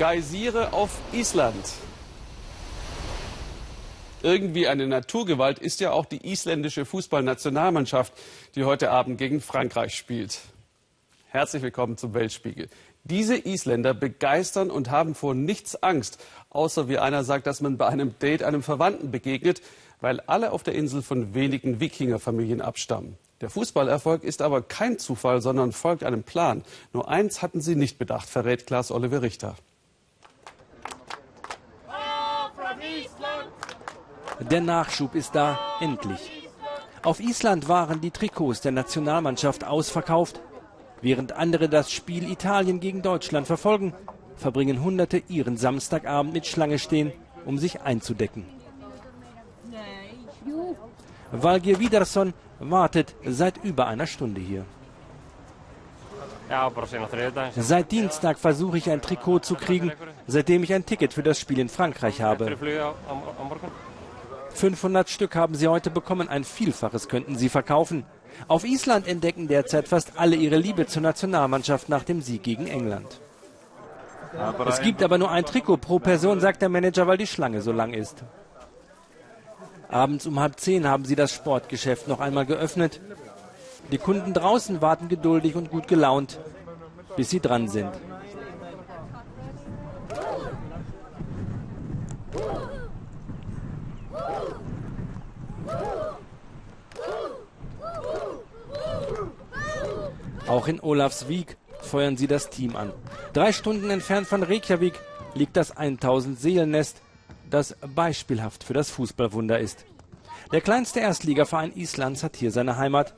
[0.00, 1.72] Geysire auf Island.
[4.22, 8.14] Irgendwie eine Naturgewalt ist ja auch die isländische Fußballnationalmannschaft,
[8.54, 10.40] die heute Abend gegen Frankreich spielt.
[11.28, 12.70] Herzlich willkommen zum Weltspiegel.
[13.04, 17.86] Diese Isländer begeistern und haben vor nichts Angst, außer wie einer sagt, dass man bei
[17.86, 19.60] einem Date einem Verwandten begegnet,
[20.00, 23.18] weil alle auf der Insel von wenigen Wikingerfamilien abstammen.
[23.42, 26.64] Der Fußballerfolg ist aber kein Zufall, sondern folgt einem Plan.
[26.94, 29.56] Nur eins hatten sie nicht bedacht, verrät Klaas Oliver Richter.
[34.48, 36.48] Der Nachschub ist da, endlich.
[37.02, 40.40] Auf Island waren die Trikots der Nationalmannschaft ausverkauft.
[41.02, 43.94] Während andere das Spiel Italien gegen Deutschland verfolgen,
[44.36, 47.12] verbringen Hunderte ihren Samstagabend mit Schlange stehen,
[47.44, 48.44] um sich einzudecken.
[51.32, 54.64] Valgir Wiederson wartet seit über einer Stunde hier.
[57.56, 59.92] Seit Dienstag versuche ich ein Trikot zu kriegen,
[60.26, 62.56] seitdem ich ein Ticket für das Spiel in Frankreich habe.
[64.52, 68.04] 500 Stück haben sie heute bekommen, ein Vielfaches könnten sie verkaufen.
[68.48, 73.20] Auf Island entdecken derzeit fast alle ihre Liebe zur Nationalmannschaft nach dem Sieg gegen England.
[74.68, 77.72] Es gibt aber nur ein Trikot pro Person, sagt der Manager, weil die Schlange so
[77.72, 78.22] lang ist.
[79.88, 83.00] Abends um halb zehn haben sie das Sportgeschäft noch einmal geöffnet.
[83.90, 86.38] Die Kunden draußen warten geduldig und gut gelaunt,
[87.16, 87.90] bis sie dran sind.
[100.50, 102.92] Auch in Olafsvik feuern sie das Team an.
[103.34, 104.94] Drei Stunden entfernt von Reykjavik
[105.32, 107.02] liegt das 1000 Seelennest,
[107.48, 109.84] das beispielhaft für das Fußballwunder ist.
[110.50, 113.14] Der kleinste Erstligaverein Islands hat hier seine Heimat.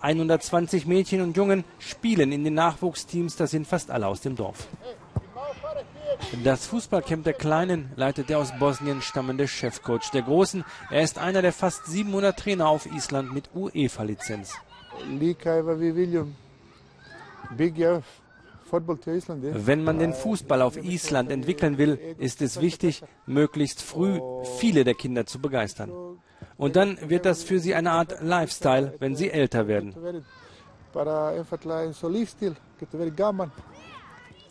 [0.00, 4.66] 120 Mädchen und Jungen spielen in den Nachwuchsteams, das sind fast alle aus dem Dorf.
[6.42, 10.64] Das Fußballcamp der Kleinen leitet der aus Bosnien stammende Chefcoach der Großen.
[10.90, 14.54] Er ist einer der fast 700 Trainer auf Island mit UEFA-Lizenz.
[18.70, 24.20] Wenn man den Fußball auf Island entwickeln will, ist es wichtig, möglichst früh
[24.58, 25.92] viele der Kinder zu begeistern.
[26.56, 29.94] Und dann wird das für sie eine Art Lifestyle, wenn sie älter werden.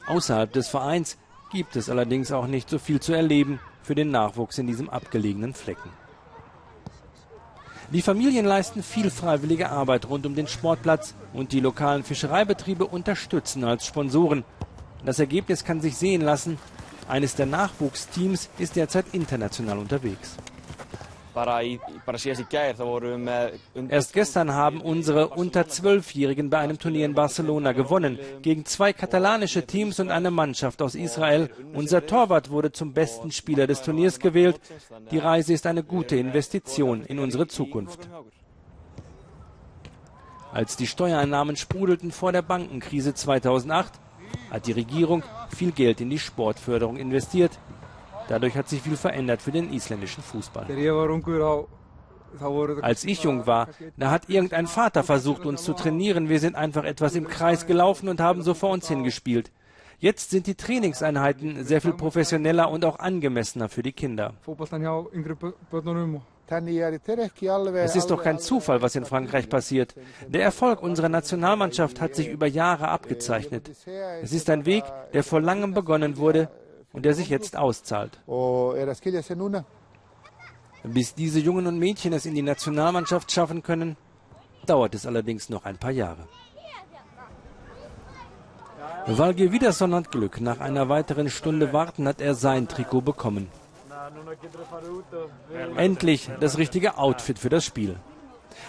[0.08, 1.18] Außerhalb des Vereins
[1.52, 5.54] gibt es allerdings auch nicht so viel zu erleben für den Nachwuchs in diesem abgelegenen
[5.54, 5.90] Flecken.
[7.94, 13.66] Die Familien leisten viel freiwillige Arbeit rund um den Sportplatz und die lokalen Fischereibetriebe unterstützen
[13.66, 14.46] als Sponsoren.
[15.04, 16.58] Das Ergebnis kann sich sehen lassen.
[17.10, 20.38] Eines der Nachwuchsteams ist derzeit international unterwegs.
[23.90, 28.20] Erst gestern haben unsere unter Zwölfjährigen bei einem Turnier in Barcelona gewonnen.
[28.42, 31.50] Gegen zwei katalanische Teams und eine Mannschaft aus Israel.
[31.74, 34.60] Unser Torwart wurde zum besten Spieler des Turniers gewählt.
[35.12, 38.10] Die Reise ist eine gute Investition in unsere Zukunft.
[40.52, 43.94] Als die Steuereinnahmen sprudelten vor der Bankenkrise 2008,
[44.50, 45.24] hat die Regierung
[45.56, 47.58] viel Geld in die Sportförderung investiert.
[48.32, 50.66] Dadurch hat sich viel verändert für den isländischen Fußball.
[52.82, 56.30] Als ich jung war, da hat irgendein Vater versucht, uns zu trainieren.
[56.30, 59.52] Wir sind einfach etwas im Kreis gelaufen und haben so vor uns hingespielt.
[60.00, 64.34] Jetzt sind die Trainingseinheiten sehr viel professioneller und auch angemessener für die Kinder.
[67.74, 69.94] Es ist doch kein Zufall, was in Frankreich passiert.
[70.30, 73.72] Der Erfolg unserer Nationalmannschaft hat sich über Jahre abgezeichnet.
[74.22, 76.50] Es ist ein Weg, der vor langem begonnen wurde
[76.94, 78.20] und der sich jetzt auszahlt.
[80.84, 83.98] Bis diese Jungen und Mädchen es in die Nationalmannschaft schaffen können,
[84.66, 86.28] dauert es allerdings noch ein paar Jahre.
[89.08, 90.42] Valge Wiederson hat Glück.
[90.42, 93.50] Nach einer weiteren Stunde Warten hat er sein Trikot bekommen.
[95.76, 97.98] Endlich das richtige Outfit für das Spiel.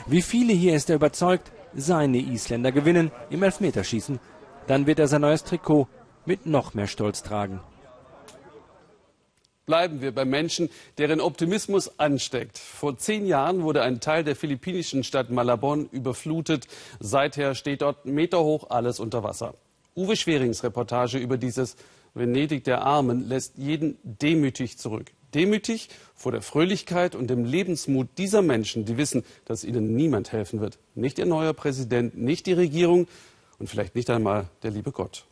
[0.06, 4.20] Wie viele hier ist er überzeugt, seine Isländer gewinnen im Elfmeterschießen.
[4.66, 5.88] Dann wird er sein neues Trikot
[6.24, 7.60] mit noch mehr Stolz tragen.
[9.72, 12.58] Bleiben wir bei Menschen, deren Optimismus ansteckt.
[12.58, 16.66] Vor zehn Jahren wurde ein Teil der philippinischen Stadt Malabon überflutet.
[17.00, 19.54] Seither steht dort meterhoch alles unter Wasser.
[19.96, 21.76] Uwe Schwerings Reportage über dieses
[22.12, 25.10] Venedig der Armen lässt jeden demütig zurück.
[25.32, 30.60] Demütig vor der Fröhlichkeit und dem Lebensmut dieser Menschen, die wissen, dass ihnen niemand helfen
[30.60, 30.78] wird.
[30.94, 33.08] Nicht ihr neuer Präsident, nicht die Regierung
[33.58, 35.24] und vielleicht nicht einmal der liebe Gott.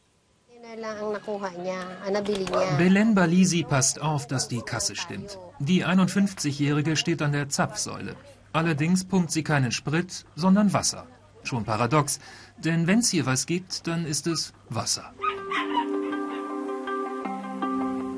[2.78, 5.38] Belen Balisi passt auf, dass die Kasse stimmt.
[5.58, 8.14] Die 51-Jährige steht an der Zapfsäule.
[8.52, 11.06] Allerdings pumpt sie keinen Sprit, sondern Wasser.
[11.42, 12.20] Schon paradox,
[12.58, 15.12] denn wenn's hier was gibt, dann ist es Wasser.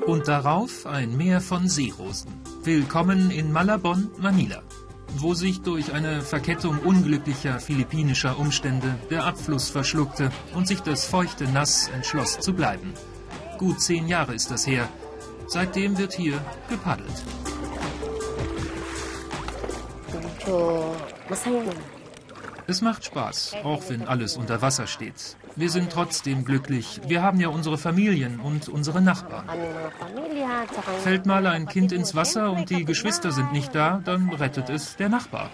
[0.05, 2.33] Und darauf ein Meer von Seerosen.
[2.63, 4.61] Willkommen in Malabon, Manila,
[5.17, 11.45] wo sich durch eine Verkettung unglücklicher philippinischer Umstände der Abfluss verschluckte und sich das feuchte
[11.45, 12.93] Nass entschloss zu bleiben.
[13.57, 14.89] Gut zehn Jahre ist das her.
[15.47, 16.39] Seitdem wird hier
[16.69, 17.23] gepaddelt.
[22.73, 25.37] Es macht Spaß, auch wenn alles unter Wasser steht.
[25.55, 27.01] Wir sind trotzdem glücklich.
[27.05, 29.47] Wir haben ja unsere Familien und unsere Nachbarn.
[31.03, 34.95] Fällt mal ein Kind ins Wasser und die Geschwister sind nicht da, dann rettet es
[34.95, 35.51] der Nachbar.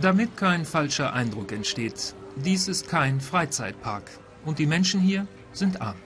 [0.00, 4.10] Damit kein falscher Eindruck entsteht, dies ist kein Freizeitpark
[4.46, 5.96] und die Menschen hier sind arm.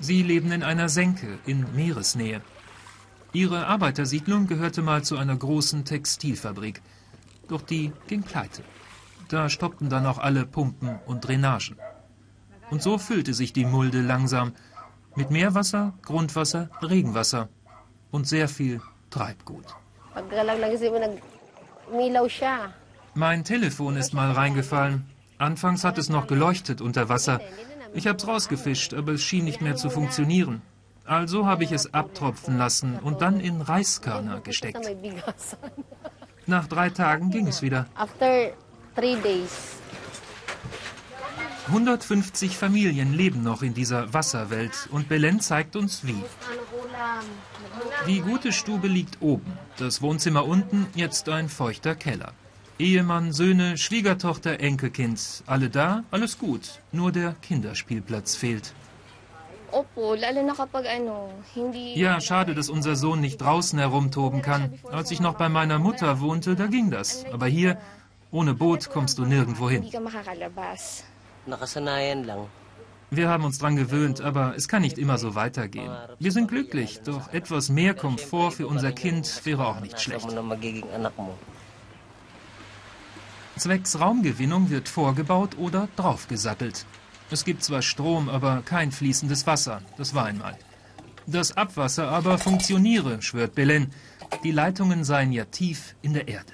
[0.00, 2.42] Sie leben in einer Senke in Meeresnähe.
[3.32, 6.80] Ihre Arbeitersiedlung gehörte mal zu einer großen Textilfabrik.
[7.48, 8.62] Doch die ging pleite.
[9.28, 11.76] Da stoppten dann auch alle Pumpen und Drainagen.
[12.70, 14.52] Und so füllte sich die Mulde langsam
[15.14, 17.48] mit Meerwasser, Grundwasser, Regenwasser
[18.10, 18.80] und sehr viel
[19.10, 19.64] Treibgut.
[23.14, 25.04] Mein Telefon ist mal reingefallen.
[25.38, 27.40] Anfangs hat es noch geleuchtet unter Wasser.
[27.94, 30.62] Ich hab's rausgefischt, aber es schien nicht mehr zu funktionieren.
[31.08, 34.86] Also habe ich es abtropfen lassen und dann in Reiskörner gesteckt.
[36.46, 37.86] Nach drei Tagen ging es wieder.
[41.68, 46.22] 150 Familien leben noch in dieser Wasserwelt und Belen zeigt uns wie.
[48.06, 52.32] Die gute Stube liegt oben, das Wohnzimmer unten, jetzt ein feuchter Keller.
[52.78, 56.80] Ehemann, Söhne, Schwiegertochter, Enkelkind, alle da, alles gut.
[56.92, 58.72] Nur der Kinderspielplatz fehlt.
[61.94, 64.78] Ja, schade, dass unser Sohn nicht draußen herumtoben kann.
[64.90, 67.24] Als ich noch bei meiner Mutter wohnte, da ging das.
[67.32, 67.78] Aber hier,
[68.30, 69.84] ohne Boot, kommst du nirgendwo hin.
[73.10, 75.90] Wir haben uns dran gewöhnt, aber es kann nicht immer so weitergehen.
[76.18, 80.28] Wir sind glücklich, doch etwas mehr Komfort für unser Kind wäre auch nicht schlecht.
[83.56, 86.84] Zwecks Raumgewinnung wird vorgebaut oder draufgesattelt.
[87.30, 89.82] Es gibt zwar Strom, aber kein fließendes Wasser.
[89.96, 90.56] Das war einmal.
[91.26, 93.92] Das Abwasser aber funktioniere, schwört Belen.
[94.44, 96.52] Die Leitungen seien ja tief in der Erde.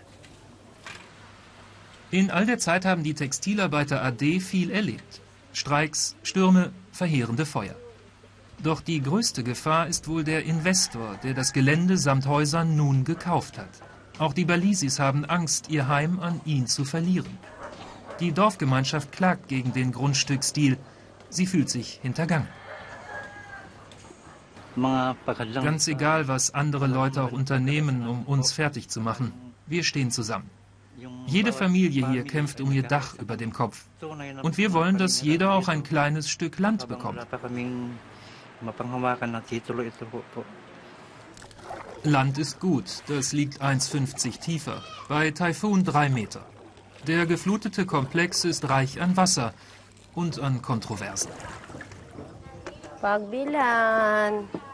[2.10, 5.20] In all der Zeit haben die Textilarbeiter AD viel erlebt.
[5.52, 7.76] Streiks, Stürme, verheerende Feuer.
[8.62, 13.58] Doch die größte Gefahr ist wohl der Investor, der das Gelände samt Häusern nun gekauft
[13.58, 13.70] hat.
[14.18, 17.38] Auch die Balisis haben Angst, ihr Heim an ihn zu verlieren.
[18.20, 20.78] Die Dorfgemeinschaft klagt gegen den Grundstücksstil.
[21.30, 22.48] Sie fühlt sich hintergangen.
[24.76, 29.32] Ganz egal, was andere Leute auch unternehmen, um uns fertig zu machen.
[29.66, 30.50] Wir stehen zusammen.
[31.26, 33.86] Jede Familie hier kämpft um ihr Dach über dem Kopf.
[34.42, 37.18] Und wir wollen, dass jeder auch ein kleines Stück Land bekommt.
[42.04, 46.46] Land ist gut, das liegt 1,50 tiefer, bei Taifun 3 Meter.
[47.06, 49.52] Der geflutete Komplex ist reich an Wasser
[50.14, 51.30] und an Kontroversen.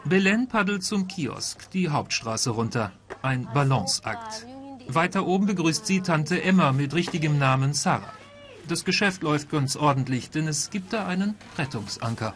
[0.05, 2.93] Belen paddelt zum Kiosk, die Hauptstraße runter.
[3.21, 4.47] Ein Balanceakt.
[4.87, 8.13] Weiter oben begrüßt sie Tante Emma mit richtigem Namen Sarah.
[8.67, 12.33] Das Geschäft läuft ganz ordentlich, denn es gibt da einen Rettungsanker.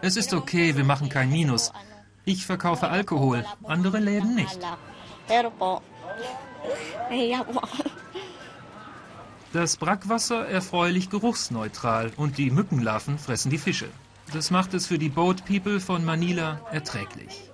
[0.00, 1.72] Es ist okay, wir machen kein Minus.
[2.24, 4.60] Ich verkaufe Alkohol, andere Läden nicht.
[9.52, 13.88] Das Brackwasser erfreulich geruchsneutral und die Mückenlarven fressen die Fische.
[14.32, 17.50] Das macht es für die Boat People von Manila erträglich.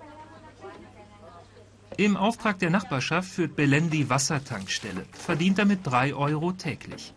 [1.96, 7.12] Im Auftrag der Nachbarschaft führt Belen die Wassertankstelle, verdient damit 3 Euro täglich.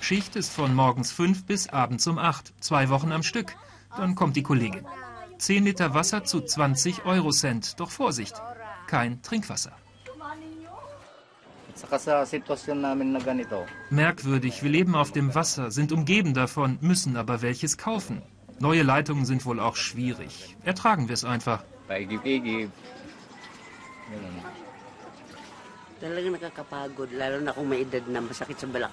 [0.00, 3.56] Schicht ist von morgens 5 bis abends um 8, zwei Wochen am Stück.
[3.96, 4.86] Dann kommt die Kollegin.
[5.38, 7.80] 10 Liter Wasser zu 20 Euro Cent.
[7.80, 8.40] Doch Vorsicht,
[8.86, 9.72] kein Trinkwasser.
[13.90, 18.22] Merkwürdig, wir leben auf dem Wasser, sind umgeben davon, müssen aber welches kaufen.
[18.58, 20.56] Neue Leitungen sind wohl auch schwierig.
[20.64, 21.64] Ertragen wir es einfach.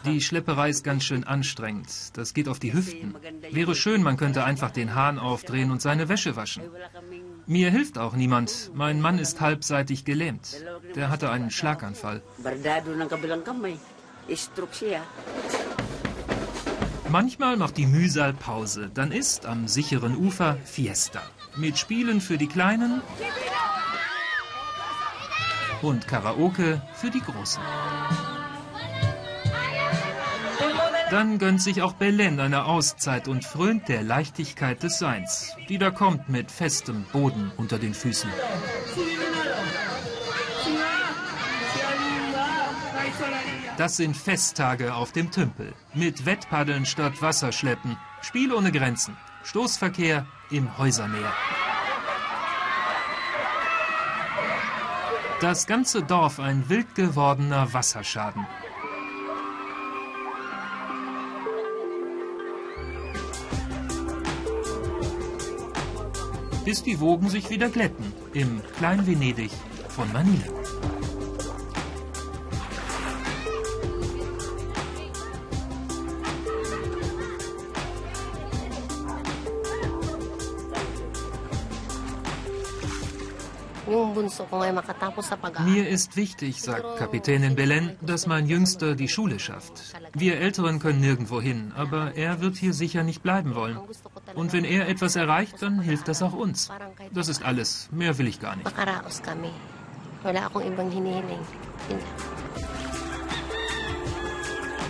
[0.05, 1.87] Die Schlepperei ist ganz schön anstrengend.
[2.13, 3.15] Das geht auf die Hüften.
[3.51, 6.63] Wäre schön, man könnte einfach den Hahn aufdrehen und seine Wäsche waschen.
[7.45, 8.71] Mir hilft auch niemand.
[8.73, 10.63] Mein Mann ist halbseitig gelähmt.
[10.95, 12.21] Der hatte einen Schlaganfall.
[17.09, 18.91] Manchmal macht die Mühsal Pause.
[18.93, 21.21] Dann ist am sicheren Ufer Fiesta.
[21.55, 23.01] Mit Spielen für die Kleinen
[25.81, 27.62] und Karaoke für die Großen.
[31.10, 35.89] Dann gönnt sich auch Belen eine Auszeit und frönt der Leichtigkeit des Seins, die da
[35.89, 38.29] kommt mit festem Boden unter den Füßen.
[43.77, 45.74] Das sind Festtage auf dem Tümpel.
[45.93, 47.96] Mit Wettpaddeln statt Wasserschleppen.
[48.22, 49.15] Spiel ohne Grenzen.
[49.43, 51.31] Stoßverkehr im Häusermeer.
[55.39, 58.48] Das ganze Dorf ein wild gewordener Wasserschaden.
[66.67, 69.51] bis die Wogen sich wieder glätten im Klein-Venedig
[69.88, 70.66] von Manila.
[84.51, 89.93] Mir ist wichtig, sagt Kapitänin Belen, dass mein Jüngster die Schule schafft.
[90.13, 93.79] Wir Älteren können nirgendwo hin, aber er wird hier sicher nicht bleiben wollen.
[94.35, 96.69] Und wenn er etwas erreicht, dann hilft das auch uns.
[97.11, 97.89] Das ist alles.
[97.91, 98.71] Mehr will ich gar nicht.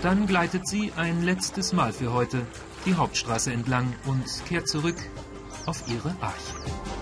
[0.03, 2.45] Dann gleitet sie ein letztes Mal für heute
[2.85, 4.97] die Hauptstraße entlang und kehrt zurück
[5.65, 6.96] auf ihre Arche.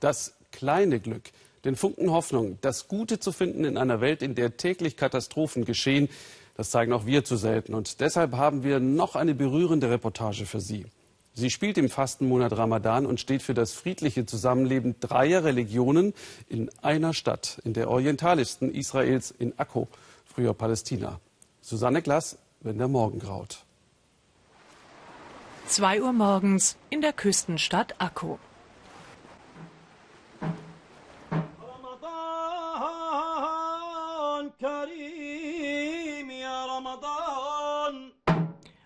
[0.00, 1.30] Das kleine Glück,
[1.64, 6.08] den Funken Hoffnung, das Gute zu finden in einer Welt, in der täglich Katastrophen geschehen,
[6.56, 7.74] das zeigen auch wir zu selten.
[7.74, 10.86] Und deshalb haben wir noch eine berührende Reportage für Sie.
[11.32, 16.12] Sie spielt im Fastenmonat Ramadan und steht für das friedliche Zusammenleben dreier Religionen
[16.48, 19.88] in einer Stadt, in der orientalischsten Israels, in Akko,
[20.26, 21.20] früher Palästina.
[21.62, 23.64] Susanne Glass, wenn der Morgen graut.
[25.66, 28.40] Zwei Uhr morgens in der Küstenstadt Akko.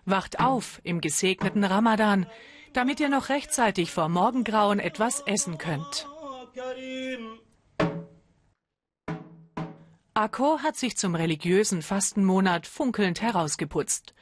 [0.05, 2.27] Wacht auf im gesegneten Ramadan,
[2.73, 6.07] damit ihr noch rechtzeitig vor Morgengrauen etwas essen könnt.
[10.13, 14.13] Akko hat sich zum religiösen Fastenmonat funkelnd herausgeputzt.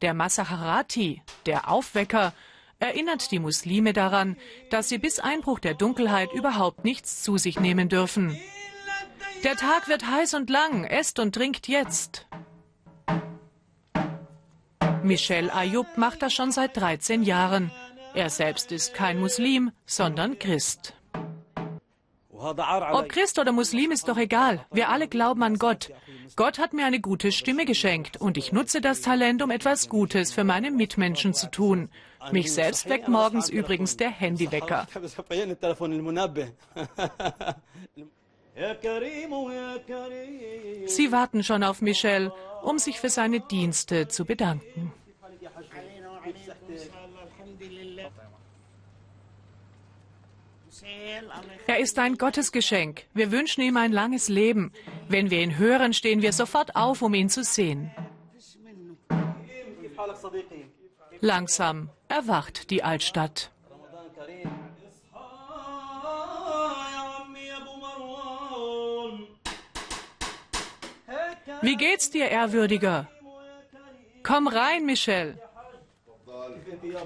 [0.00, 2.32] Der Masaharati, der Aufwecker,
[2.78, 4.36] erinnert die Muslime daran,
[4.70, 8.38] dass sie bis Einbruch der Dunkelheit überhaupt nichts zu sich nehmen dürfen.
[9.42, 12.26] Der Tag wird heiß und lang, esst und trinkt jetzt.
[15.04, 17.70] Michel Ayub macht das schon seit 13 Jahren.
[18.14, 20.94] Er selbst ist kein Muslim, sondern Christ.
[22.30, 24.64] Ob Christ oder Muslim ist doch egal.
[24.72, 25.90] Wir alle glauben an Gott.
[26.36, 30.32] Gott hat mir eine gute Stimme geschenkt und ich nutze das Talent, um etwas Gutes
[30.32, 31.90] für meine Mitmenschen zu tun.
[32.32, 34.86] Mich selbst weckt morgens übrigens der Handywecker.
[40.86, 42.32] Sie warten schon auf Michel,
[42.62, 44.92] um sich für seine Dienste zu bedanken.
[51.66, 53.04] Er ist ein Gottesgeschenk.
[53.14, 54.72] Wir wünschen ihm ein langes Leben.
[55.08, 57.90] Wenn wir ihn hören, stehen wir sofort auf, um ihn zu sehen.
[61.20, 63.50] Langsam erwacht die Altstadt.
[71.66, 73.08] Wie geht's dir, Ehrwürdiger?
[74.22, 75.38] Komm rein, Michel.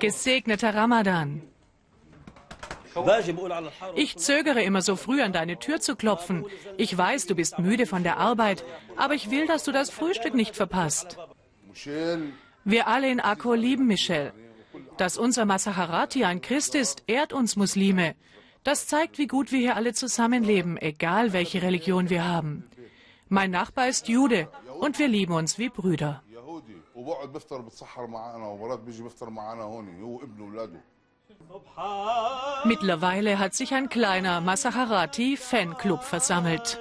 [0.00, 1.42] Gesegneter Ramadan.
[3.94, 6.44] Ich zögere immer so früh an deine Tür zu klopfen.
[6.76, 8.64] Ich weiß, du bist müde von der Arbeit,
[8.96, 11.16] aber ich will, dass du das Frühstück nicht verpasst.
[12.64, 14.32] Wir alle in Akko lieben Michel.
[14.96, 18.16] Dass unser Masaharati ein Christ ist, ehrt uns Muslime.
[18.64, 22.64] Das zeigt, wie gut wir hier alle zusammenleben, egal welche Religion wir haben.
[23.28, 24.48] Mein Nachbar ist Jude
[24.80, 26.22] und wir lieben uns wie Brüder.
[32.64, 36.80] Mittlerweile hat sich ein kleiner Masaharati-Fanclub versammelt.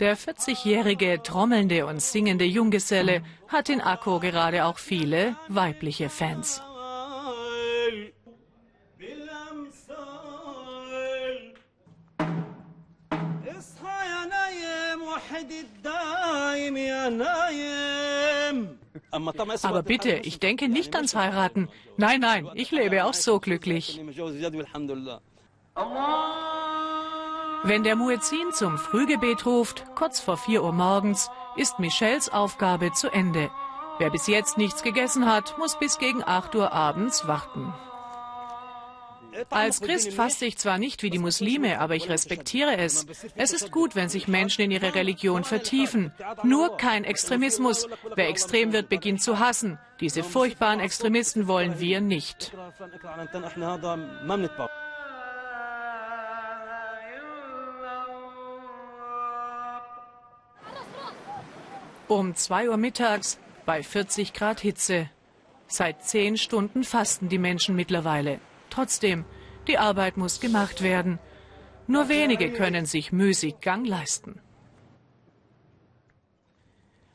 [0.00, 6.62] Der 40-jährige trommelnde und singende Junggeselle hat in Akko gerade auch viele weibliche Fans.
[19.62, 21.68] Aber bitte, ich denke nicht ans Heiraten.
[21.96, 24.00] Nein, nein, ich lebe auch so glücklich.
[27.64, 33.08] Wenn der Muezzin zum Frühgebet ruft, kurz vor 4 Uhr morgens, ist Michels Aufgabe zu
[33.10, 33.50] Ende.
[33.98, 37.74] Wer bis jetzt nichts gegessen hat, muss bis gegen 8 Uhr abends warten.
[39.50, 43.06] Als Christ faste ich zwar nicht wie die Muslime, aber ich respektiere es.
[43.36, 46.12] Es ist gut, wenn sich Menschen in ihre Religion vertiefen.
[46.42, 47.88] Nur kein Extremismus.
[48.14, 49.78] Wer extrem wird, beginnt zu hassen.
[50.00, 52.52] Diese furchtbaren Extremisten wollen wir nicht.
[62.08, 65.10] Um zwei Uhr mittags bei 40 Grad Hitze.
[65.66, 68.40] Seit zehn Stunden fasten die Menschen mittlerweile.
[68.70, 69.24] Trotzdem,
[69.66, 71.18] die Arbeit muss gemacht werden.
[71.86, 74.40] Nur wenige können sich müßig Gang leisten.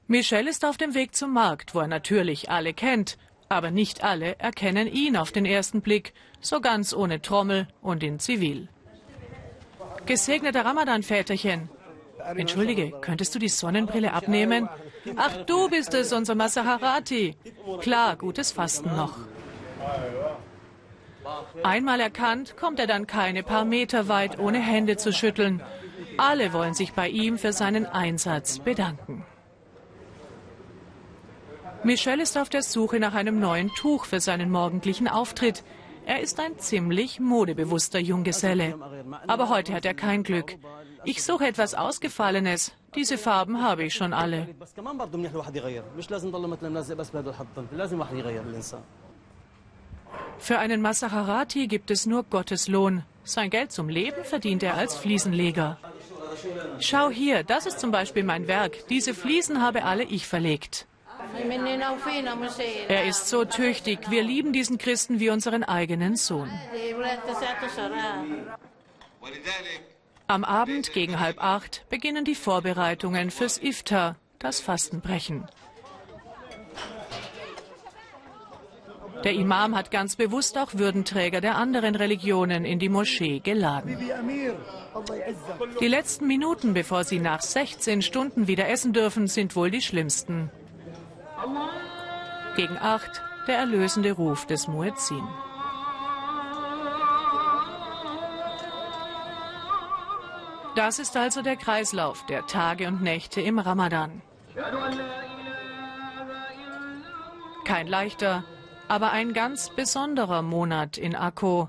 [0.08, 3.18] Michel ist auf dem Weg zum Markt, wo er natürlich alle kennt.
[3.50, 8.20] Aber nicht alle erkennen ihn auf den ersten Blick, so ganz ohne Trommel und in
[8.20, 8.68] Zivil.
[10.06, 11.70] Gesegneter Ramadan-Väterchen.
[12.36, 14.70] Entschuldige, könntest du die Sonnenbrille abnehmen?
[15.16, 17.36] Ach, du bist es, unser Masaharati.
[17.82, 19.18] Klar, gutes Fasten noch.
[21.64, 25.62] Einmal erkannt, kommt er dann keine paar Meter weit, ohne Hände zu schütteln.
[26.18, 29.26] Alle wollen sich bei ihm für seinen Einsatz bedanken.
[31.84, 35.64] Michel ist auf der Suche nach einem neuen Tuch für seinen morgendlichen Auftritt.
[36.06, 38.76] Er ist ein ziemlich modebewusster Junggeselle.
[39.28, 40.58] Aber heute hat er kein Glück.
[41.06, 42.72] Ich suche etwas Ausgefallenes.
[42.96, 44.48] Diese Farben habe ich schon alle.
[50.40, 53.04] Für einen Masaharati gibt es nur Gottes Lohn.
[53.24, 55.78] Sein Geld zum Leben verdient er als Fliesenleger.
[56.80, 58.88] Schau hier, das ist zum Beispiel mein Werk.
[58.90, 60.88] Diese Fliesen habe alle ich verlegt.
[62.90, 64.00] Er ist so tüchtig.
[64.10, 66.50] Wir lieben diesen Christen wie unseren eigenen Sohn.
[70.28, 75.48] Am Abend gegen halb acht beginnen die Vorbereitungen fürs Iftar, das Fastenbrechen.
[79.24, 83.98] Der Imam hat ganz bewusst auch Würdenträger der anderen Religionen in die Moschee geladen.
[85.80, 90.52] Die letzten Minuten, bevor sie nach 16 Stunden wieder essen dürfen, sind wohl die schlimmsten.
[92.56, 95.24] Gegen acht der erlösende Ruf des Muezzin.
[100.76, 104.22] Das ist also der Kreislauf der Tage und Nächte im Ramadan.
[107.64, 108.44] Kein leichter,
[108.94, 111.68] aber ein ganz besonderer Monat in Akko.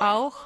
[0.00, 0.36] Auch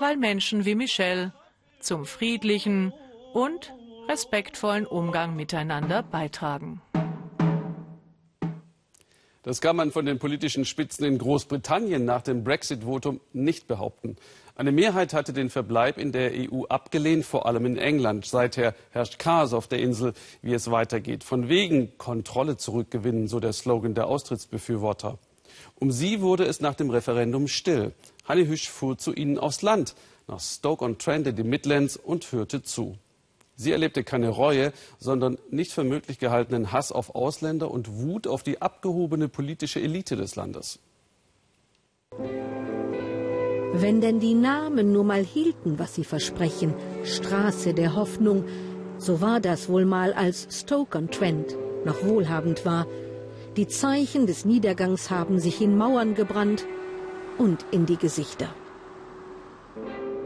[0.00, 1.32] weil Menschen wie Michelle
[1.78, 2.92] zum friedlichen
[3.32, 3.72] und
[4.08, 6.82] respektvollen Umgang miteinander beitragen.
[9.44, 14.16] Das kann man von den politischen Spitzen in Großbritannien nach dem Brexit-Votum nicht behaupten.
[14.56, 18.24] Eine Mehrheit hatte den Verbleib in der EU abgelehnt, vor allem in England.
[18.24, 21.24] Seither herrscht Chaos auf der Insel, wie es weitergeht.
[21.24, 25.18] Von wegen Kontrolle zurückgewinnen, so der Slogan der Austrittsbefürworter.
[25.74, 27.92] Um sie wurde es nach dem Referendum still.
[28.24, 29.94] Hanni Hüsch fuhr zu ihnen aufs Land,
[30.26, 32.96] nach Stoke-on-Trent in die Midlands und hörte zu.
[33.56, 38.42] Sie erlebte keine Reue, sondern nicht für möglich gehaltenen Hass auf Ausländer und Wut auf
[38.42, 40.80] die abgehobene politische Elite des Landes.
[43.76, 48.44] Wenn denn die Namen nur mal hielten, was sie versprechen, Straße der Hoffnung,
[48.98, 52.86] so war das wohl mal als Stoke-on-Trent noch wohlhabend war.
[53.56, 56.64] Die Zeichen des Niedergangs haben sich in Mauern gebrannt
[57.38, 58.48] und in die Gesichter.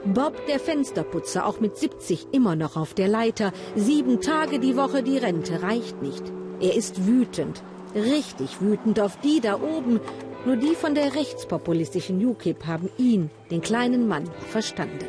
[0.05, 3.53] Bob, der Fensterputzer, auch mit 70 immer noch auf der Leiter.
[3.75, 6.23] Sieben Tage die Woche die Rente reicht nicht.
[6.61, 7.63] Er ist wütend,
[7.95, 10.01] richtig wütend auf die da oben.
[10.47, 15.07] Nur die von der rechtspopulistischen UKIP haben ihn, den kleinen Mann, verstanden.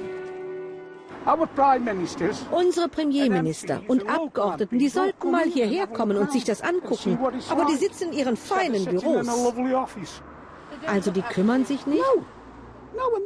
[2.52, 7.20] Unsere Premierminister und Abgeordneten, die sollten mal hierher kommen und sich das angucken.
[7.50, 9.28] Aber die sitzen in ihren feinen Büros.
[10.88, 12.04] Also die kümmern sich nicht?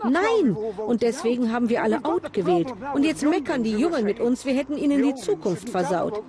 [0.10, 0.56] Nein!
[0.78, 2.74] Und deswegen haben wir alle out gewählt.
[2.94, 6.24] Und jetzt meckern die Jungen mit uns, wir hätten ihnen die Zukunft versaut.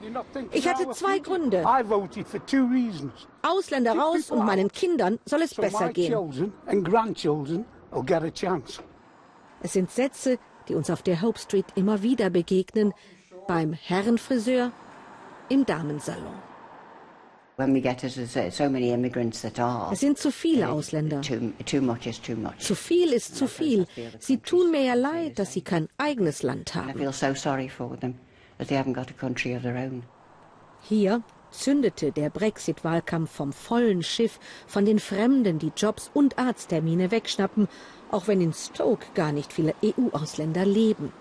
[0.53, 1.65] Ich hatte zwei Gründe.
[3.43, 6.15] Ausländer raus und meinen Kindern soll es besser gehen.
[9.63, 12.93] Es sind Sätze, die uns auf der Hope Street immer wieder begegnen.
[13.47, 14.73] Beim Herrenfriseur,
[15.49, 16.54] im Damensalon.
[19.93, 21.21] Es sind zu viele Ausländer.
[22.59, 23.87] Zu viel ist zu viel.
[24.19, 26.89] Sie tun mir ja leid, dass sie kein eigenes Land haben.
[30.83, 37.69] Hier zündete der Brexit-Wahlkampf vom vollen Schiff, von den Fremden, die Jobs und Arzttermine wegschnappen,
[38.11, 41.13] auch wenn in Stoke gar nicht viele EU-Ausländer leben.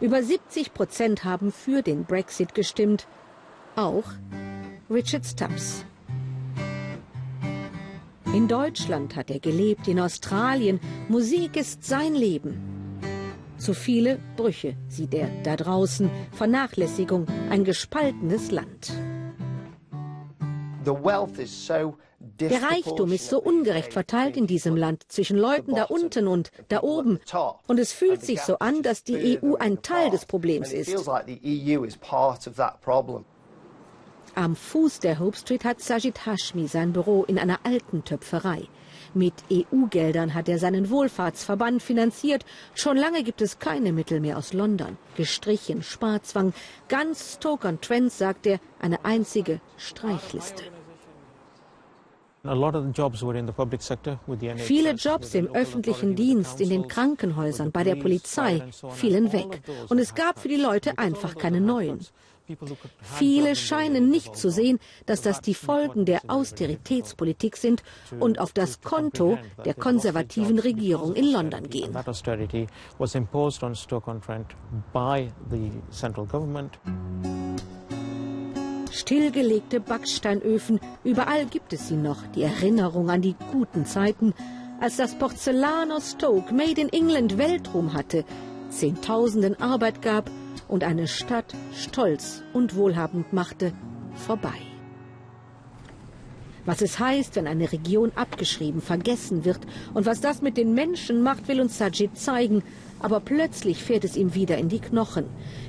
[0.00, 3.06] Über 70 Prozent haben für den Brexit gestimmt.
[3.76, 4.04] Auch
[4.90, 5.84] Richard Stubbs.
[8.34, 10.80] In Deutschland hat er gelebt, in Australien.
[11.08, 12.98] Musik ist sein Leben.
[13.56, 16.10] Zu viele Brüche sieht er da draußen.
[16.32, 18.92] Vernachlässigung, ein gespaltenes Land.
[22.40, 26.82] Der Reichtum ist so ungerecht verteilt in diesem Land zwischen Leuten da unten und da
[26.82, 27.20] oben.
[27.68, 30.88] Und es fühlt sich so an, dass die EU ein Teil des Problems ist.
[34.40, 38.68] Am Fuß der Hope Street hat Sajid Hashmi sein Büro in einer alten Töpferei.
[39.12, 42.46] Mit EU-Geldern hat er seinen Wohlfahrtsverband finanziert.
[42.74, 44.96] Schon lange gibt es keine Mittel mehr aus London.
[45.14, 46.54] Gestrichen, Sparzwang,
[46.88, 50.64] ganz Stoke-on-Trent, sagt er, eine einzige Streichliste.
[54.56, 59.60] Viele Jobs im öffentlichen Dienst, in den Krankenhäusern, bei der Polizei fielen weg.
[59.90, 62.00] Und es gab für die Leute einfach keine neuen.
[63.02, 67.82] Viele scheinen nicht zu sehen, dass das die Folgen der Austeritätspolitik sind
[68.18, 71.96] und auf das Konto der konservativen Regierung in London gehen.
[78.92, 84.34] Stillgelegte Backsteinöfen, überall gibt es sie noch, die Erinnerung an die guten Zeiten,
[84.80, 88.24] als das Porzellan aus Stoke Made in England Weltruhm hatte,
[88.70, 90.30] Zehntausenden Arbeit gab
[90.70, 93.72] und eine Stadt stolz und wohlhabend machte,
[94.14, 94.54] vorbei.
[96.64, 99.60] Was es heißt, wenn eine Region abgeschrieben, vergessen wird
[99.94, 102.62] und was das mit den Menschen macht, will uns Sajid zeigen,
[103.00, 105.24] aber plötzlich fährt es ihm wieder in die Knochen.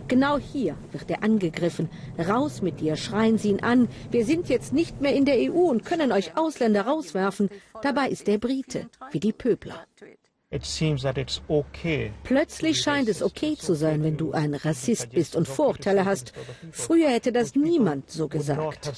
[0.08, 1.90] Genau hier wird er angegriffen.
[2.20, 3.88] Raus mit dir, schreien sie ihn an.
[4.12, 7.50] Wir sind jetzt nicht mehr in der EU und können euch Ausländer rauswerfen.
[7.82, 9.86] Dabei ist er Brite, wie die Pöbler.
[12.24, 16.34] Plötzlich scheint es okay zu sein, wenn du ein Rassist bist und Vorurteile hast.
[16.72, 18.92] Früher hätte das niemand so gesagt.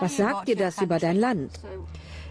[0.00, 1.60] Was sagt dir das über dein Land?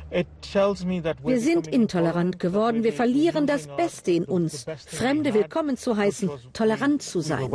[0.09, 2.83] Wir sind intolerant geworden.
[2.83, 4.65] Wir verlieren das Beste in uns.
[4.87, 7.51] Fremde willkommen zu heißen, tolerant zu sein.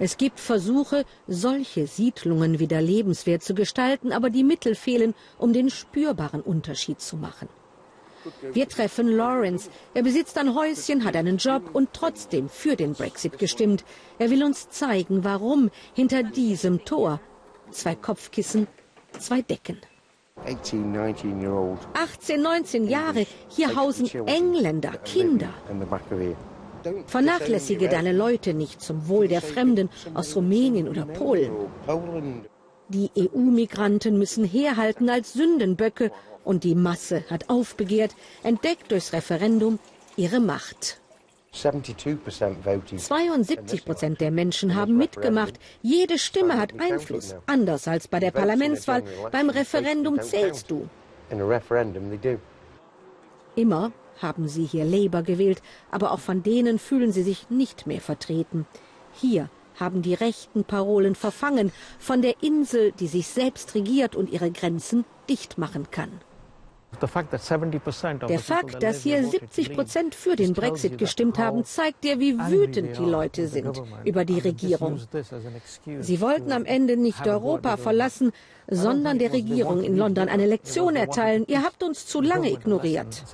[0.00, 5.68] Es gibt Versuche, solche Siedlungen wieder lebenswert zu gestalten, aber die Mittel fehlen, um den
[5.68, 7.50] spürbaren Unterschied zu machen.
[8.54, 9.68] Wir treffen Lawrence.
[9.92, 13.84] Er besitzt ein Häuschen, hat einen Job und trotzdem für den Brexit gestimmt.
[14.18, 17.20] Er will uns zeigen, warum hinter diesem Tor
[17.70, 18.68] zwei Kopfkissen,
[19.18, 19.78] zwei Decken.
[21.92, 25.52] 18, 19 Jahre, hier hausen Engländer, Kinder.
[27.06, 31.52] Vernachlässige deine Leute nicht zum Wohl der Fremden aus Rumänien oder Polen.
[32.88, 36.10] Die EU-Migranten müssen herhalten als Sündenböcke
[36.44, 39.78] und die Masse hat aufbegehrt, entdeckt durchs Referendum
[40.16, 41.00] ihre Macht.
[41.52, 45.54] 72 Prozent der Menschen haben mitgemacht.
[45.82, 47.34] Jede Stimme hat Einfluss.
[47.46, 49.02] Anders als bei der Parlamentswahl.
[49.32, 50.88] Beim Referendum zählst du.
[53.56, 58.00] Immer haben sie hier Labour gewählt, aber auch von denen fühlen sie sich nicht mehr
[58.00, 58.66] vertreten.
[59.12, 64.50] Hier haben die rechten Parolen verfangen von der Insel, die sich selbst regiert und ihre
[64.50, 66.10] Grenzen dicht machen kann.
[67.00, 72.98] Der Fakt, dass hier 70 Prozent für den Brexit gestimmt haben, zeigt dir, wie wütend
[72.98, 75.00] die Leute sind über die Regierung.
[76.00, 78.32] Sie wollten am Ende nicht Europa verlassen,
[78.68, 81.44] sondern der Regierung in London eine Lektion erteilen.
[81.46, 83.24] Ihr habt uns zu lange ignoriert.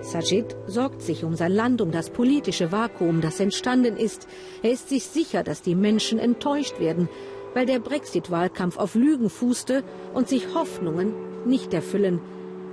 [0.00, 4.26] Sajid sorgt sich um sein Land, um das politische Vakuum, das entstanden ist.
[4.62, 7.08] Er ist sich sicher, dass die Menschen enttäuscht werden,
[7.54, 9.84] weil der Brexit-Wahlkampf auf Lügen fußte
[10.14, 11.14] und sich Hoffnungen
[11.46, 12.20] nicht erfüllen.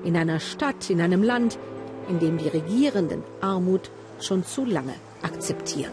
[0.03, 1.57] In einer Stadt, in einem Land,
[2.09, 5.91] in dem die Regierenden Armut schon zu lange akzeptieren.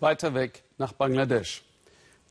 [0.00, 1.62] Weiter weg nach Bangladesch.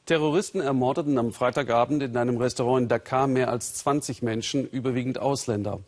[0.06, 5.80] Terroristen ermordeten am Freitagabend in einem Restaurant in Dakar mehr als 20 Menschen, überwiegend Ausländer.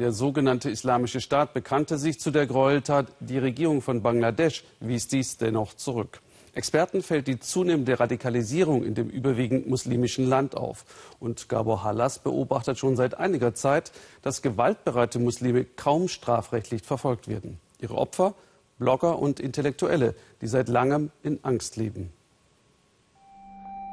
[0.00, 3.06] Der sogenannte Islamische Staat bekannte sich zu der Gräueltat.
[3.20, 6.20] Die Regierung von Bangladesch wies dies dennoch zurück.
[6.54, 10.84] Experten fällt die zunehmende Radikalisierung in dem überwiegend muslimischen Land auf.
[11.20, 17.58] Und Gabor Hallas beobachtet schon seit einiger Zeit, dass gewaltbereite Muslime kaum strafrechtlich verfolgt werden.
[17.80, 18.34] Ihre Opfer
[18.80, 22.10] Blogger und Intellektuelle, die seit langem in Angst leben.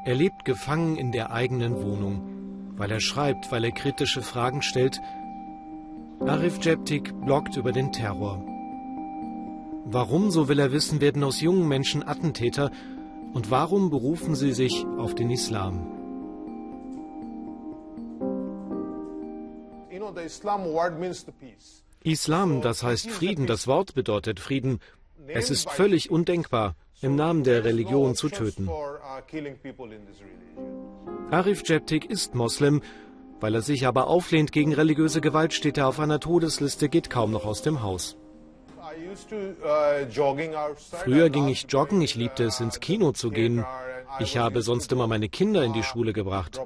[0.06, 5.00] Er lebt gefangen in der eigenen Wohnung, weil er schreibt, weil er kritische Fragen stellt.
[6.22, 8.57] Arif Jeptik bloggt über den Terror.
[9.90, 12.72] Warum, so will er wissen, werden aus jungen Menschen Attentäter
[13.34, 15.88] und warum berufen sie sich auf den Islam?
[22.04, 24.80] Islam, das heißt Frieden, das Wort bedeutet Frieden.
[25.28, 28.70] Es ist völlig undenkbar, im Namen der Religion zu töten.
[31.32, 32.82] Arif Jeptik ist Moslem,
[33.40, 37.32] weil er sich aber auflehnt gegen religiöse Gewalt, steht er auf einer Todesliste, geht kaum
[37.32, 38.18] noch aus dem Haus.
[41.04, 43.66] Früher ging ich joggen, ich liebte es, ins Kino zu gehen.
[44.20, 46.60] Ich habe sonst immer meine Kinder in die Schule gebracht.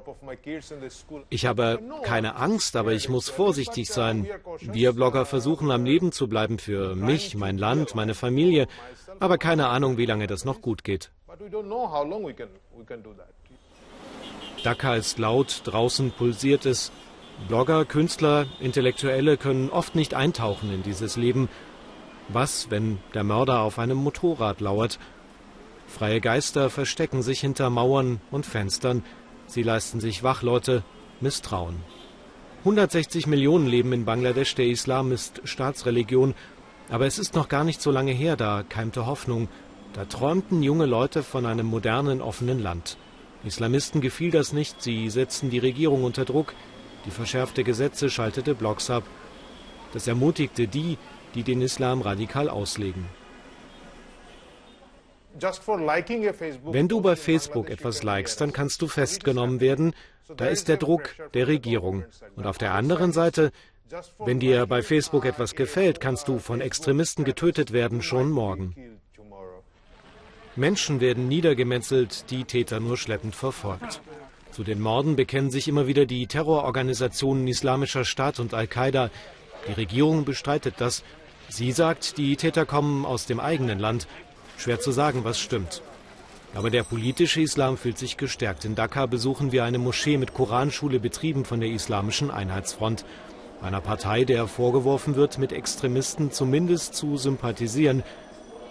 [1.28, 4.28] Ich habe keine Angst, aber ich muss vorsichtig sein.
[4.60, 8.68] Wir Blogger versuchen am Leben zu bleiben für mich, mein Land, meine Familie,
[9.20, 11.10] aber keine Ahnung, wie lange das noch gut geht.
[14.62, 16.92] Dhaka ist laut, draußen pulsiert es.
[17.48, 21.48] Blogger, Künstler, Intellektuelle können oft nicht eintauchen in dieses Leben.
[22.28, 24.98] Was, wenn der Mörder auf einem Motorrad lauert?
[25.86, 29.04] Freie Geister verstecken sich hinter Mauern und Fenstern.
[29.46, 30.82] Sie leisten sich Wachleute,
[31.20, 31.76] Misstrauen.
[32.60, 34.54] 160 Millionen leben in Bangladesch.
[34.54, 36.34] Der Islam ist Staatsreligion.
[36.88, 39.48] Aber es ist noch gar nicht so lange her, da keimte Hoffnung.
[39.92, 42.96] Da träumten junge Leute von einem modernen, offenen Land.
[43.44, 46.54] Islamisten gefiel das nicht, sie setzten die Regierung unter Druck,
[47.04, 49.02] die verschärfte Gesetze schaltete Blocks ab.
[49.92, 50.96] Das ermutigte die,
[51.34, 53.06] die den Islam radikal auslegen.
[56.64, 59.94] Wenn du bei Facebook etwas likest, dann kannst du festgenommen werden.
[60.36, 62.04] Da ist der Druck der Regierung.
[62.36, 63.50] Und auf der anderen Seite,
[64.18, 68.74] wenn dir bei Facebook etwas gefällt, kannst du von Extremisten getötet werden, schon morgen.
[70.54, 74.02] Menschen werden niedergemetzelt, die Täter nur schleppend verfolgt.
[74.50, 79.08] Zu den Morden bekennen sich immer wieder die Terrororganisationen Islamischer Staat und Al-Qaida.
[79.68, 81.02] Die Regierung bestreitet das.
[81.48, 84.06] Sie sagt, die Täter kommen aus dem eigenen Land.
[84.56, 85.82] Schwer zu sagen, was stimmt.
[86.54, 88.64] Aber der politische Islam fühlt sich gestärkt.
[88.64, 93.04] In Dhaka besuchen wir eine Moschee mit Koranschule betrieben von der Islamischen Einheitsfront.
[93.62, 98.02] Einer Partei, der vorgeworfen wird, mit Extremisten zumindest zu sympathisieren.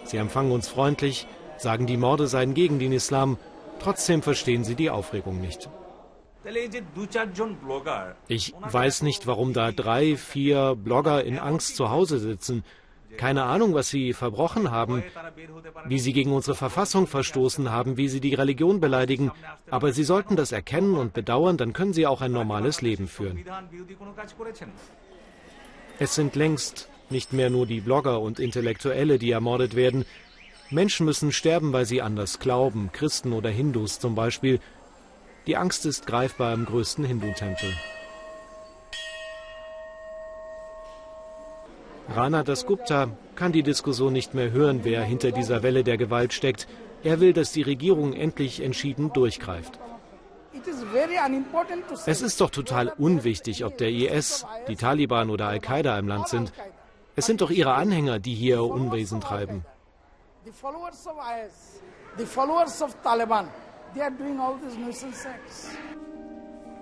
[0.04, 1.26] Sie empfangen uns freundlich,
[1.56, 3.38] sagen, die Morde seien gegen den Islam.
[3.80, 5.68] Trotzdem verstehen sie die Aufregung nicht.
[8.28, 12.64] Ich weiß nicht, warum da drei, vier Blogger in Angst zu Hause sitzen.
[13.16, 15.04] Keine Ahnung, was sie verbrochen haben,
[15.86, 19.30] wie sie gegen unsere Verfassung verstoßen haben, wie sie die Religion beleidigen.
[19.70, 23.44] Aber sie sollten das erkennen und bedauern, dann können sie auch ein normales Leben führen.
[25.98, 30.06] Es sind längst nicht mehr nur die Blogger und Intellektuelle, die ermordet werden.
[30.70, 34.58] Menschen müssen sterben, weil sie anders glauben, Christen oder Hindus zum Beispiel.
[35.46, 37.72] Die Angst ist greifbar im größten Hindu-Tempel.
[42.08, 46.68] Rana Dasgupta kann die Diskussion nicht mehr hören, wer hinter dieser Welle der Gewalt steckt.
[47.02, 49.80] Er will, dass die Regierung endlich entschieden durchgreift.
[52.06, 56.52] Es ist doch total unwichtig, ob der IS, die Taliban oder Al-Qaida im Land sind.
[57.16, 59.64] Es sind doch ihre Anhänger, die hier Unwesen treiben
[60.44, 61.80] the followers of IS,
[62.16, 63.48] the followers of Taliban,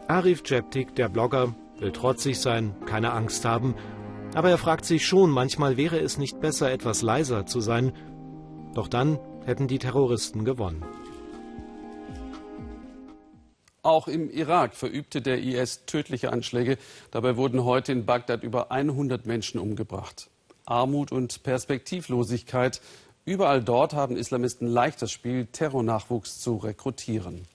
[0.07, 3.75] Arif Jeptik, der Blogger, will trotzig sein, keine Angst haben,
[4.35, 7.93] aber er fragt sich schon, manchmal wäre es nicht besser, etwas leiser zu sein.
[8.75, 10.85] Doch dann hätten die Terroristen gewonnen.
[13.83, 16.77] Auch im Irak verübte der IS tödliche Anschläge.
[17.11, 20.31] Dabei wurden heute in Bagdad über 100 Menschen umgebracht.
[20.67, 22.81] Armut und Perspektivlosigkeit
[23.25, 27.47] Überall dort haben Islamisten leicht das Spiel, Terrornachwuchs zu rekrutieren.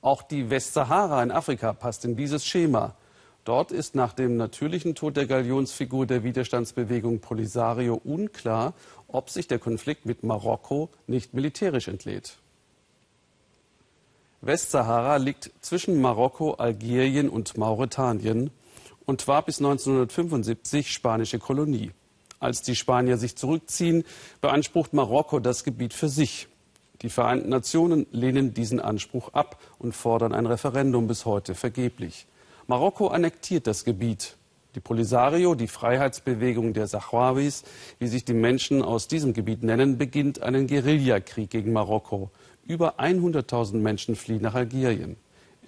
[0.00, 2.94] Auch die Westsahara in Afrika passt in dieses Schema.
[3.44, 8.74] Dort ist nach dem natürlichen Tod der Galionsfigur der Widerstandsbewegung Polisario unklar,
[9.08, 12.38] ob sich der Konflikt mit Marokko nicht militärisch entlädt.
[14.42, 18.50] Westsahara liegt zwischen Marokko, Algerien und Mauretanien
[19.06, 21.92] und war bis 1975 spanische Kolonie.
[22.38, 24.04] Als die Spanier sich zurückziehen,
[24.40, 26.48] beansprucht Marokko das Gebiet für sich.
[27.02, 32.26] Die Vereinten Nationen lehnen diesen Anspruch ab und fordern ein Referendum bis heute vergeblich.
[32.66, 34.36] Marokko annektiert das Gebiet.
[34.74, 37.64] Die Polisario, die Freiheitsbewegung der Sahrawis,
[37.98, 42.30] wie sich die Menschen aus diesem Gebiet nennen, beginnt einen Guerillakrieg gegen Marokko.
[42.66, 45.16] Über 100.000 Menschen fliehen nach Algerien.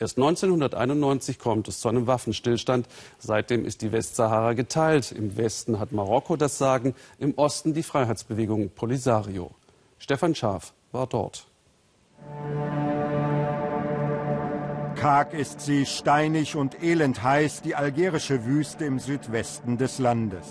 [0.01, 2.87] Erst 1991 kommt es zu einem Waffenstillstand.
[3.19, 5.11] Seitdem ist die Westsahara geteilt.
[5.11, 9.51] Im Westen hat Marokko das Sagen, im Osten die Freiheitsbewegung Polisario.
[9.99, 11.47] Stefan Schaaf war dort.
[14.95, 20.47] Karg ist sie, steinig und elend heiß, die algerische Wüste im Südwesten des Landes.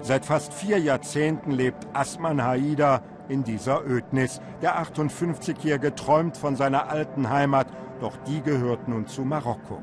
[0.00, 4.40] Seit fast vier Jahrzehnten lebt Asman Haida in dieser Ödnis.
[4.60, 7.68] Der 58-Jährige träumt von seiner alten Heimat
[8.00, 9.82] doch die gehört nun zu Marokko.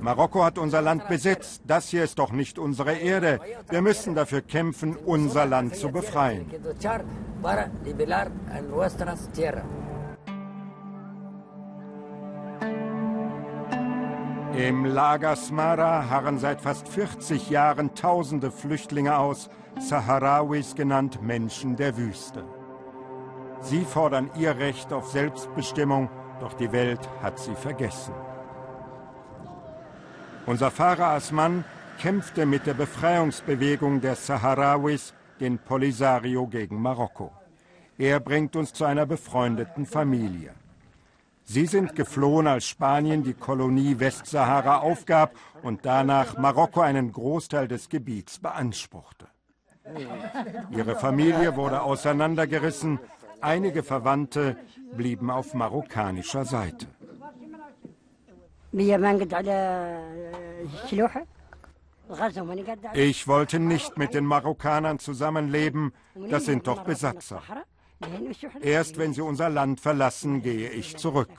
[0.00, 1.62] Marokko hat unser Land besetzt.
[1.66, 3.40] Das hier ist doch nicht unsere Erde.
[3.68, 6.46] Wir müssen dafür kämpfen, unser Land zu befreien.
[14.56, 21.96] Im Lager Smara harren seit fast 40 Jahren tausende Flüchtlinge aus, Saharawis genannt Menschen der
[21.96, 22.44] Wüste.
[23.64, 28.12] Sie fordern ihr Recht auf Selbstbestimmung, doch die Welt hat sie vergessen.
[30.44, 31.64] Unser Fahrer Asman
[31.98, 37.32] kämpfte mit der Befreiungsbewegung der Saharawis, den Polisario, gegen Marokko.
[37.96, 40.52] Er bringt uns zu einer befreundeten Familie.
[41.44, 47.88] Sie sind geflohen, als Spanien die Kolonie Westsahara aufgab und danach Marokko einen Großteil des
[47.88, 49.26] Gebiets beanspruchte.
[50.70, 52.98] Ihre Familie wurde auseinandergerissen,
[53.40, 54.56] einige Verwandte
[54.96, 56.86] blieben auf marokkanischer Seite.
[62.94, 65.92] Ich wollte nicht mit den Marokkanern zusammenleben,
[66.28, 67.42] das sind doch Besatzer.
[68.60, 71.30] Erst wenn sie unser Land verlassen, gehe ich zurück.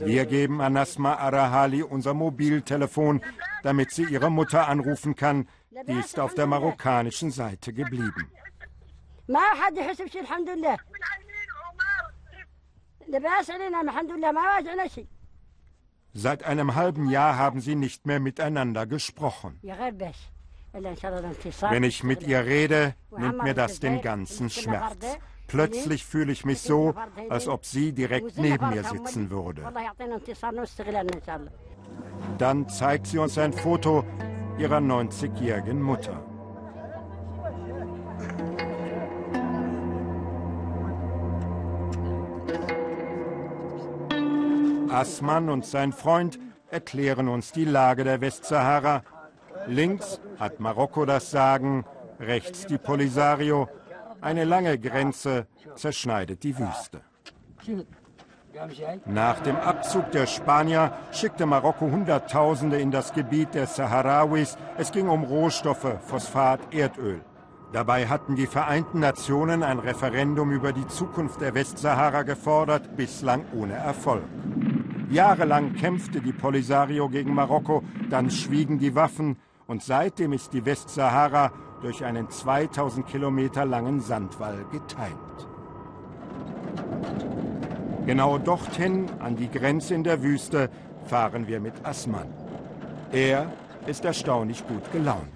[0.00, 3.20] Wir geben Anasma Arahali unser Mobiltelefon,
[3.62, 5.48] damit sie ihre Mutter anrufen kann.
[5.86, 8.30] Die ist auf der marokkanischen Seite geblieben.
[16.12, 19.60] Seit einem halben Jahr haben sie nicht mehr miteinander gesprochen.
[20.72, 25.18] Wenn ich mit ihr rede, nimmt mir das den ganzen Schmerz.
[25.46, 26.94] Plötzlich fühle ich mich so,
[27.28, 29.62] als ob sie direkt neben mir sitzen würde.
[32.38, 34.04] Dann zeigt sie uns ein Foto
[34.58, 36.33] ihrer 90-jährigen Mutter.
[44.94, 46.38] Asman und sein Freund
[46.70, 49.02] erklären uns die Lage der Westsahara
[49.66, 51.84] Links hat Marokko das Sagen,
[52.20, 53.68] rechts die Polisario.
[54.20, 57.00] Eine lange Grenze zerschneidet die Wüste.
[59.06, 64.56] Nach dem Abzug der Spanier schickte Marokko Hunderttausende in das Gebiet der Saharawis.
[64.78, 67.20] Es ging um Rohstoffe, Phosphat, Erdöl.
[67.72, 73.74] Dabei hatten die Vereinten Nationen ein Referendum über die Zukunft der Westsahara gefordert, bislang ohne
[73.74, 74.22] Erfolg.
[75.10, 79.36] Jahrelang kämpfte die Polisario gegen Marokko, dann schwiegen die Waffen,
[79.66, 85.14] und seitdem ist die Westsahara durch einen 2000 Kilometer langen Sandwall geteilt.
[88.06, 90.68] Genau dorthin, an die Grenze in der Wüste,
[91.06, 92.28] fahren wir mit Asman.
[93.12, 93.50] Er
[93.86, 95.28] ist erstaunlich gut gelaunt.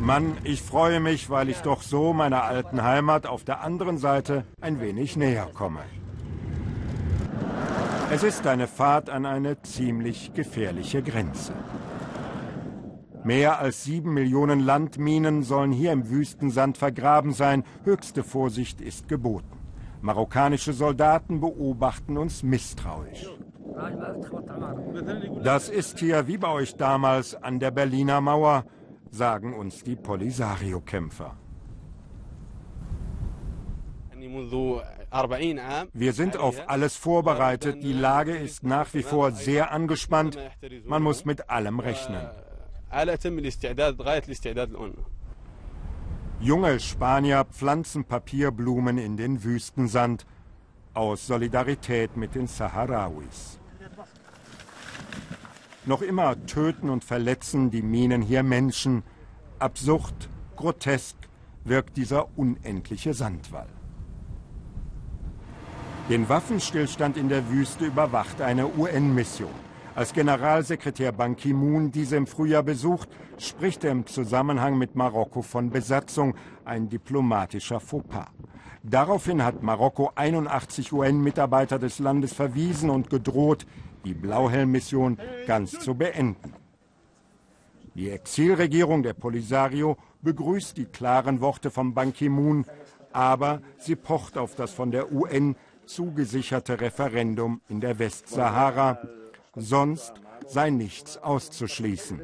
[0.00, 4.44] Mann, ich freue mich, weil ich doch so meiner alten Heimat auf der anderen Seite
[4.60, 5.80] ein wenig näher komme.
[8.10, 11.52] Es ist eine Fahrt an eine ziemlich gefährliche Grenze.
[13.24, 17.64] Mehr als sieben Millionen Landminen sollen hier im Wüstensand vergraben sein.
[17.82, 19.58] Höchste Vorsicht ist geboten.
[20.00, 23.28] Marokkanische Soldaten beobachten uns misstrauisch.
[25.42, 28.64] Das ist hier wie bei euch damals an der Berliner Mauer,
[29.10, 31.36] sagen uns die Polisario-Kämpfer.
[35.92, 37.82] Wir sind auf alles vorbereitet.
[37.82, 40.38] Die Lage ist nach wie vor sehr angespannt.
[40.84, 42.26] Man muss mit allem rechnen.
[46.40, 50.26] Junge Spanier pflanzen Papierblumen in den Wüstensand
[50.92, 53.58] aus Solidarität mit den Saharawis.
[55.86, 59.04] Noch immer töten und verletzen die Minen hier Menschen.
[59.60, 61.16] Absurd, grotesk
[61.62, 63.68] wirkt dieser unendliche Sandwall.
[66.08, 69.66] Den Waffenstillstand in der Wüste überwacht eine UN-Mission.
[69.94, 75.70] Als Generalsekretär Ban Ki-moon diese im Frühjahr besucht, spricht er im Zusammenhang mit Marokko von
[75.70, 78.26] Besatzung, ein diplomatischer Fauxpas.
[78.82, 83.66] Daraufhin hat Marokko 81 UN-Mitarbeiter des Landes verwiesen und gedroht,
[84.06, 86.54] die Blauhelm-Mission ganz zu beenden.
[87.94, 92.66] Die Exilregierung der Polisario begrüßt die klaren Worte von Ban Ki-moon,
[93.12, 98.98] aber sie pocht auf das von der UN zugesicherte Referendum in der Westsahara.
[99.56, 100.12] Sonst
[100.46, 102.20] sei nichts auszuschließen.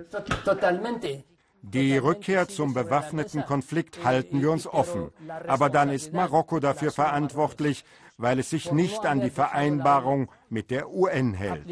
[1.63, 5.11] Die Rückkehr zum bewaffneten Konflikt halten wir uns offen.
[5.49, 7.85] Aber dann ist Marokko dafür verantwortlich,
[8.23, 11.63] weil es sich nicht an die Vereinbarung mit der UN hält.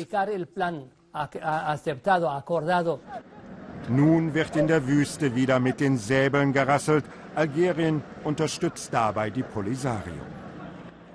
[3.88, 7.04] Nun wird in der Wüste wieder mit den Säbeln gerasselt.
[7.36, 10.22] Algerien unterstützt dabei die Polisario.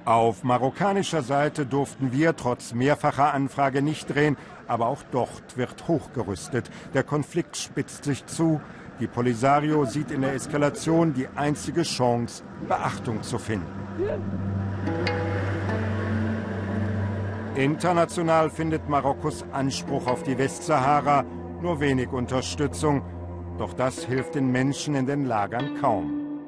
[0.05, 6.69] Auf marokkanischer Seite durften wir trotz mehrfacher Anfrage nicht drehen, aber auch dort wird hochgerüstet.
[6.93, 8.61] Der Konflikt spitzt sich zu.
[8.99, 13.86] Die Polisario sieht in der Eskalation die einzige Chance, Beachtung zu finden.
[17.56, 21.24] International findet Marokkos Anspruch auf die Westsahara
[21.62, 23.01] nur wenig Unterstützung.
[23.58, 26.41] Doch das hilft den Menschen in den Lagern kaum.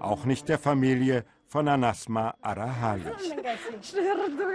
[0.00, 3.10] Auch nicht der Familie von Anasma Arahali.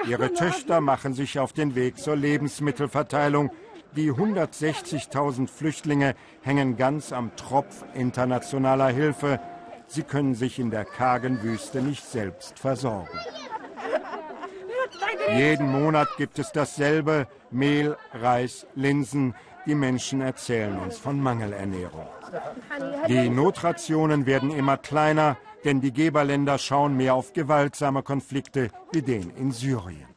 [0.08, 3.50] Ihre Töchter machen sich auf den Weg zur Lebensmittelverteilung.
[3.96, 6.14] Die 160.000 Flüchtlinge
[6.44, 9.40] hängen ganz am Tropf internationaler Hilfe.
[9.88, 13.18] Sie können sich in der kargen Wüste nicht selbst versorgen.
[15.36, 19.36] Jeden Monat gibt es dasselbe, Mehl, Reis, Linsen.
[19.66, 22.08] Die Menschen erzählen uns von Mangelernährung.
[23.08, 29.30] Die Notrationen werden immer kleiner, denn die Geberländer schauen mehr auf gewaltsame Konflikte wie den
[29.36, 30.08] in Syrien.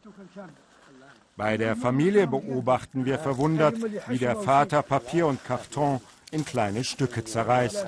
[1.37, 3.77] Bei der Familie beobachten wir verwundert,
[4.09, 7.87] wie der Vater Papier und Karton in kleine Stücke zerreißt.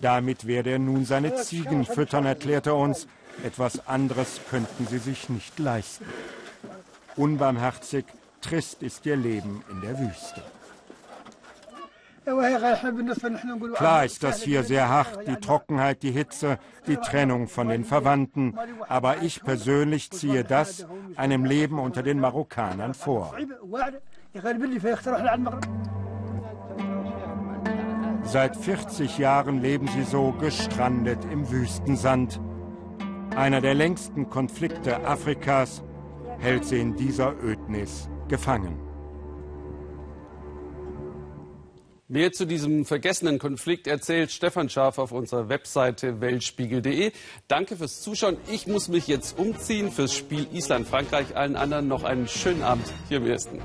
[0.00, 3.06] Damit werde er nun seine Ziegen füttern, erklärt er uns.
[3.44, 6.06] Etwas anderes könnten sie sich nicht leisten.
[7.16, 8.04] Unbarmherzig,
[8.40, 10.42] trist ist ihr Leben in der Wüste.
[13.74, 18.58] Klar ist das hier sehr hart, die Trockenheit, die Hitze, die Trennung von den Verwandten.
[18.88, 23.36] Aber ich persönlich ziehe das einem Leben unter den Marokkanern vor.
[28.26, 32.40] Seit 40 Jahren leben sie so gestrandet im Wüstensand.
[33.36, 35.84] Einer der längsten Konflikte Afrikas
[36.40, 38.80] hält sie in dieser Ödnis gefangen.
[42.08, 47.12] Mehr zu diesem vergessenen Konflikt erzählt Stefan Scharf auf unserer Webseite weltspiegel.de.
[47.46, 48.38] Danke fürs Zuschauen.
[48.50, 51.36] Ich muss mich jetzt umziehen fürs Spiel Island-Frankreich.
[51.36, 53.60] Allen anderen noch einen schönen Abend hier im Ersten.